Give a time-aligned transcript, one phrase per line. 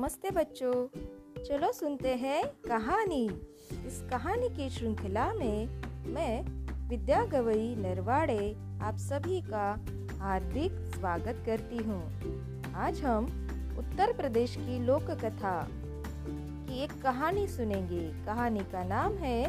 [0.00, 0.86] नमस्ते बच्चों।
[1.44, 3.26] चलो सुनते हैं कहानी।
[3.86, 6.42] इस कहानी की श्रृंखला में मैं,
[6.88, 9.80] विद्या गवई नरवाड़े, आप सभी का
[10.18, 12.02] हार्दिक स्वागत करती हूँ।
[12.74, 13.24] आज हम
[13.78, 15.68] उत्तर प्रदेश की लोक कथा
[16.40, 19.44] की एक कहानी सुनेंगे। कहानी का नाम है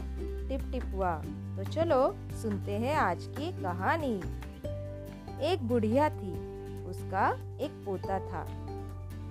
[0.50, 1.16] टिप टिपुआ।
[1.58, 4.16] तो चलो सुनते हैं आज की कहानी।
[5.46, 6.34] एक बुढ़िया थी,
[6.86, 8.71] उसका एक पोता था।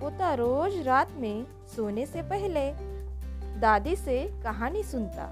[0.01, 2.73] पोता रोज रात में सोने से पहले
[3.59, 5.25] दादी से कहानी सुनता।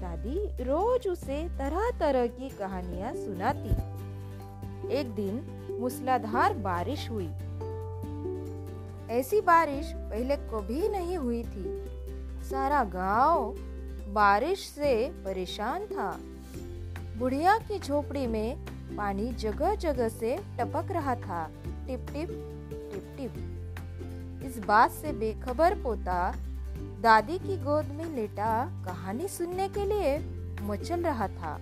[0.00, 3.74] दादी रोज उसे तरह तरह की कहानियाँ सुनाती।
[4.94, 5.40] एक दिन
[5.80, 7.28] मूसलाधार बारिश हुई।
[9.10, 11.84] ऐसी बारिश पहले कभी नहीं हुई थी।
[12.50, 13.54] सारा गाँव
[14.12, 16.20] बारिश से परेशान था।
[17.18, 18.58] बुढ़िया की झोपड़ी में
[18.96, 21.50] पानी जगह जगह से टपक रहा था।
[21.86, 22.28] टिप टिप
[22.92, 23.54] टिप टिप
[24.58, 26.34] बात से बेखबर पोता,
[27.00, 30.18] दादी की गोद में लेटा कहानी सुनने के लिए
[30.62, 31.58] मचल रहा था।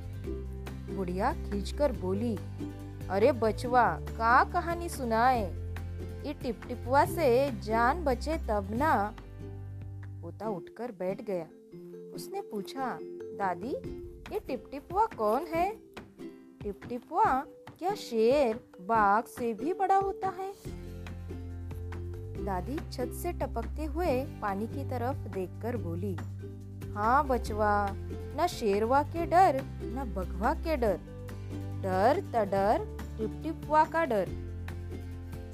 [0.96, 2.38] बुढ़िया खींचकर बोली,
[3.10, 5.66] अरे बचवा, का कहानी सुनाए?
[6.26, 9.14] ये टिप टिपवा से जान बचे तब ना?
[10.22, 11.44] पोता उठकर बैठ गया।
[12.14, 13.72] उसने पूछा, दादी,
[14.34, 15.76] ये टिप टिपवा कौन है?
[16.62, 17.44] टिप टिपवा
[17.78, 20.75] क्या शेर बाघ से भी बड़ा होता है?
[22.46, 26.16] दादी छत से टपकते हुए पानी की तरफ़ देखकर बोली
[26.94, 27.88] हाँ बचवा,
[28.40, 30.98] न शेरवा के डर, न बघवा के डर।
[31.82, 32.84] डर तडर
[33.18, 34.28] टिप टिपवा का डर।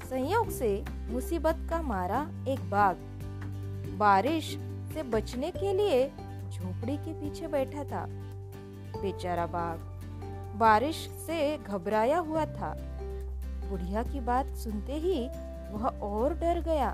[0.09, 2.95] संयोग से मुसीबत का मारा एक बाघ
[3.97, 4.57] बारिश
[4.93, 6.07] से बचने के लिए
[6.51, 8.05] झोपड़ी के पीछे बैठा था।
[9.01, 9.77] बेचारा बाघ
[10.57, 10.95] बारिश
[11.27, 12.75] से घबराया हुआ था।
[13.69, 15.27] बुढ़िया की बात सुनते ही
[15.73, 16.89] वह और डर गया।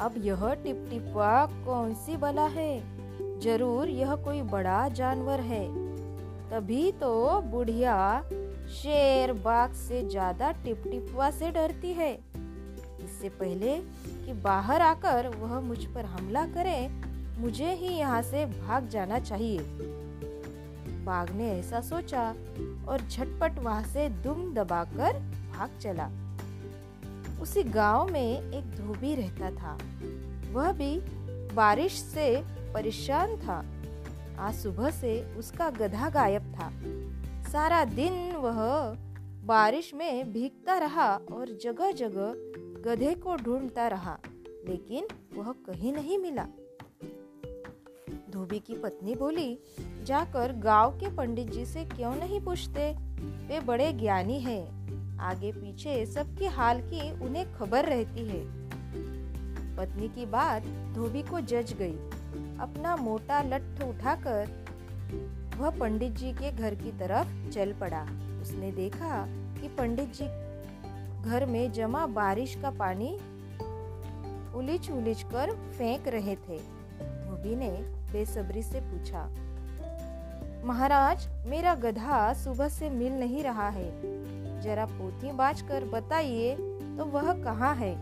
[0.00, 2.72] अब यह टिपटिपा कौन सी बला है?
[3.40, 5.64] ज़रूर यह कोई बड़ा जानवर है।
[6.50, 7.96] तभी तो बुढ़िया
[8.72, 12.12] शेर बाघ से ज़्यादा टिपटिपवा से डरती है।
[13.04, 13.76] इससे पहले
[14.24, 16.88] कि बाहर आकर वह मुझ पर हमला करे,
[17.38, 19.58] मुझे ही यहाँ से भाग जाना चाहिए।
[21.04, 22.28] बाघ ने ऐसा सोचा
[22.88, 25.18] और झटपट वहाँ से दुम दबाकर
[25.52, 26.08] भाग चला।
[27.40, 29.78] उसी गाँव में एक धोबी रहता था।
[30.52, 31.00] वह भी
[31.54, 33.64] बारिश से परेशान था।
[34.38, 36.70] आज सुबह से उसका गधा गायब था।
[37.50, 38.94] सारा दिन वह
[39.44, 42.34] बारिश में भीगता रहा और जगह जगह
[42.82, 44.18] गधे को ढूंढता रहा,
[44.68, 45.06] लेकिन
[45.36, 46.46] वह कहीं नहीं मिला।
[48.30, 49.58] धोबी की पत्नी बोली,
[50.04, 52.92] जाकर गाँव के पंडित जी से क्यों नहीं पूछते?
[53.46, 54.80] वे बड़े ज्ञानी हैं।
[55.20, 58.40] आगे पीछे सबके हाल की उन्हें खबर रहती है।
[59.76, 60.62] पत्नी की बात
[60.94, 61.96] धोबी को जज गई।
[62.60, 64.58] अपना मोटा लठ उठाकर
[65.56, 68.02] वह पंडित जी के घर की तरफ़ चल पड़ा।
[68.42, 69.24] उसने देखा
[69.60, 70.26] कि पंडित जी
[71.22, 73.14] घर में जमा बारिश का पानी
[74.54, 76.58] उलिच उलिच कर फेंक रहे थे।
[76.98, 77.70] धोबी ने
[78.12, 79.26] बेसब्री से पूछा,
[80.64, 83.88] महाराज, मेरा गधा सुबह से मिल नहीं रहा है।
[84.60, 86.54] जरा पोथी बाज कर बताइए
[86.98, 87.94] तो वह कहाँ है?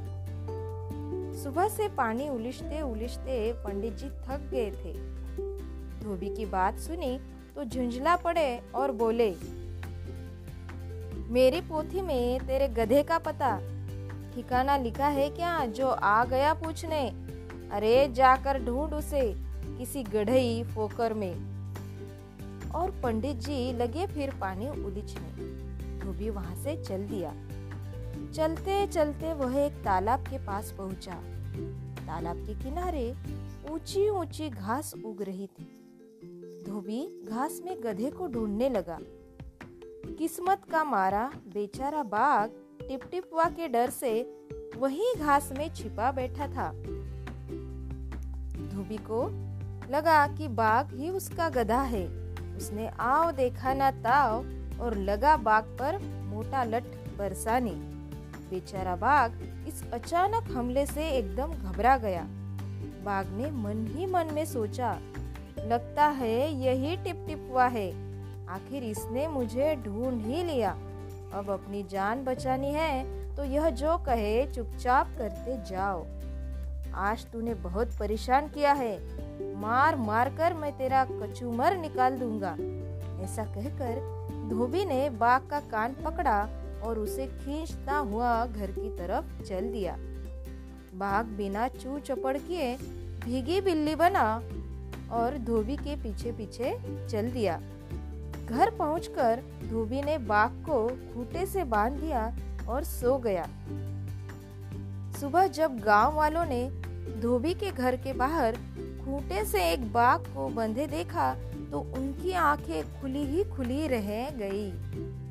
[1.35, 4.93] सुबह से पानी उलिशते उलिशते पंडित जी थक गए थे।
[6.01, 7.19] धोबी की बात सुनी
[7.55, 9.31] तो झुंझला पड़े और बोले,
[11.31, 13.57] मेरी पोथी में तेरे गधे का पता,
[14.35, 17.09] ठिकाना लिखा है क्या जो आ गया पूछने?
[17.73, 19.23] अरे जाकर ढूंढ उसे,
[19.79, 21.35] किसी गढ़ई फोकर में।
[22.71, 25.67] और पंडित जी लगे फिर पानी उलिचने।
[25.99, 27.33] धोबी वहाँ से चल दिया।
[28.33, 31.15] चलते चलते वह एक तालाब के पास पहुँचा।
[32.01, 33.15] तालाब के किनारे
[33.71, 35.65] ऊँची ऊँची घास उग रही थी।
[36.69, 38.99] धोबी घास में गधे को ढूँढने लगा।
[40.19, 42.49] किस्मत का मारा, बेचारा बाघ
[42.89, 44.21] टिपटिपवा के डर से
[44.77, 46.73] वही घास में छिपा बैठा था।
[48.69, 49.27] धोबी को
[49.91, 52.07] लगा कि बाघ ही उसका गधा है।
[52.57, 54.45] उसने आओ देखा ना ताव
[54.81, 56.85] और लगा बाघ पर मोटा लठ
[57.19, 57.71] बरसाने।
[58.51, 59.31] बेचारा बाघ
[59.69, 62.25] इस अचानक हमले से एकदम घबरा गया।
[63.05, 64.97] बाघ ने मन ही मन में सोचा,
[65.61, 67.89] लगता है यही टिप टिपवा है।
[68.49, 70.71] आखिर इसने मुझे ढूंढ ही लिया।
[71.35, 76.07] अब अपनी जान बचानी है तो यह जो कहे, चुपचाप करते जाओ।
[76.97, 78.97] आज तूने बहुत परेशान किया है।
[79.57, 82.57] मार मार कर मैं तेरा कचूमर निकाल दूँगा।
[83.21, 86.49] ऐसा कहकर धोबी ने बाघ का कान पकड़ा
[86.83, 89.97] और उसे खींचता हुआ घर की तरफ़ चल दिया।
[90.95, 92.77] बाघ बिना चू चपड़ किए
[93.25, 94.43] भीगी बिल्ली बना
[95.13, 96.79] और धोबी के पीछे पीछे
[97.09, 97.61] चल दिया।
[98.47, 102.37] घर पहुंचकर धोबी ने बाघ को खूटे से बाँध दिया
[102.69, 103.47] और सो गया।
[105.21, 106.71] सुबह जब गाँव वालों ने
[107.21, 108.57] धोबी के घर के बाहर
[109.05, 111.37] खूटे से एक बाघ को बंधे देखा
[111.71, 114.71] तो उनकी आँखें खुली ही खुली रह गई।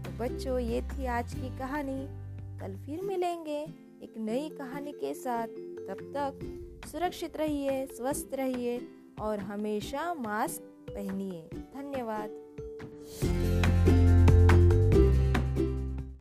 [0.04, 2.08] तो बच्चों, ये थी आज की कहानी।
[2.60, 3.64] कल फिर मिलेंगे
[4.04, 5.48] एक नई कहानी के साथ।
[5.88, 6.40] तब तक
[6.88, 8.82] सुरक्षित रहिए, स्वस्थ रहिए
[9.22, 12.30] और हमेशा मास्क पहनिए। धन्यवाद।